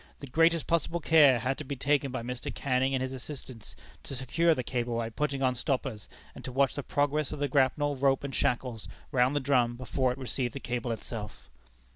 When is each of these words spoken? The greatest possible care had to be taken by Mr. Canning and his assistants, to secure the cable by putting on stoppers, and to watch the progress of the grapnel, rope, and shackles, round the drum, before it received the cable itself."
The 0.19 0.25
greatest 0.25 0.65
possible 0.65 0.99
care 0.99 1.37
had 1.37 1.59
to 1.59 1.63
be 1.63 1.75
taken 1.75 2.11
by 2.11 2.23
Mr. 2.23 2.51
Canning 2.51 2.95
and 2.95 3.03
his 3.03 3.13
assistants, 3.13 3.75
to 4.01 4.15
secure 4.15 4.55
the 4.55 4.63
cable 4.63 4.97
by 4.97 5.11
putting 5.11 5.43
on 5.43 5.53
stoppers, 5.53 6.09
and 6.33 6.43
to 6.43 6.51
watch 6.51 6.73
the 6.73 6.81
progress 6.81 7.31
of 7.31 7.37
the 7.37 7.47
grapnel, 7.47 7.95
rope, 7.95 8.23
and 8.23 8.33
shackles, 8.33 8.87
round 9.11 9.35
the 9.35 9.39
drum, 9.39 9.75
before 9.75 10.11
it 10.11 10.17
received 10.17 10.55
the 10.55 10.59
cable 10.59 10.91
itself." 10.91 11.51